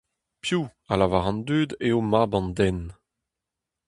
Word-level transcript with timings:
Piv, 0.41 0.61
a 0.91 0.95
lavar 0.99 1.25
an 1.29 1.39
dud, 1.47 1.69
eo 1.87 1.99
Mab 2.11 2.31
an 2.39 2.47
Den? 2.57 2.79